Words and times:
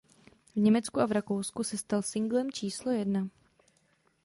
V 0.55 0.57
Německu 0.59 0.99
a 0.99 1.05
v 1.05 1.11
Rakousku 1.11 1.63
se 1.63 1.77
stal 1.77 2.01
singlem 2.01 2.51
číslo 2.51 2.91
jedna. 2.91 3.27